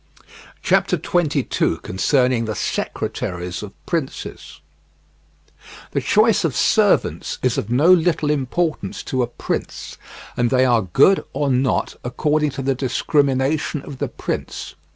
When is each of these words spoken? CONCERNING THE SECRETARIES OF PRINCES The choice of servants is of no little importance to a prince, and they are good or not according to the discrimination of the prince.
CONCERNING 0.63 2.45
THE 2.45 2.55
SECRETARIES 2.55 3.61
OF 3.61 3.85
PRINCES 3.85 4.59
The 5.91 6.01
choice 6.01 6.43
of 6.43 6.55
servants 6.55 7.37
is 7.43 7.59
of 7.59 7.69
no 7.69 7.93
little 7.93 8.31
importance 8.31 9.03
to 9.03 9.21
a 9.21 9.27
prince, 9.27 9.99
and 10.35 10.49
they 10.49 10.65
are 10.65 10.81
good 10.91 11.23
or 11.33 11.51
not 11.51 11.97
according 12.03 12.49
to 12.57 12.63
the 12.63 12.73
discrimination 12.73 13.83
of 13.83 13.99
the 13.99 14.07
prince. 14.07 14.73